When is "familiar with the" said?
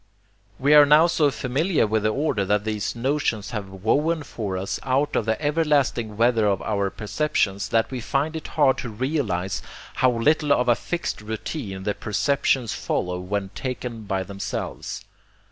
1.29-2.09